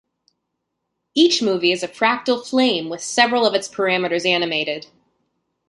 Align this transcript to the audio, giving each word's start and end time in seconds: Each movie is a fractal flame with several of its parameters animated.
Each 1.13 1.43
movie 1.43 1.71
is 1.71 1.83
a 1.83 1.87
fractal 1.87 2.43
flame 2.43 2.89
with 2.89 3.03
several 3.03 3.45
of 3.45 3.53
its 3.53 3.67
parameters 3.67 4.25
animated. 4.25 4.87